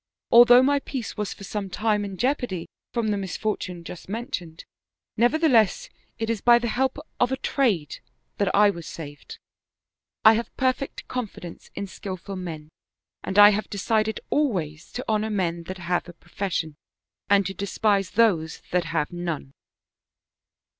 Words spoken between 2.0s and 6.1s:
in jeopardy from the misfortune just men tioned, nevertheless